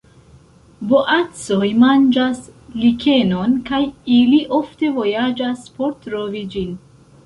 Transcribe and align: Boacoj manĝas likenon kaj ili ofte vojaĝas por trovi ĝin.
Boacoj 0.93 1.69
manĝas 1.83 2.41
likenon 2.87 3.55
kaj 3.71 3.85
ili 4.19 4.43
ofte 4.65 4.95
vojaĝas 5.01 5.67
por 5.79 5.99
trovi 6.05 6.49
ĝin. 6.55 6.79